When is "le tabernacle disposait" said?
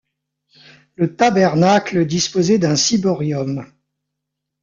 0.95-2.57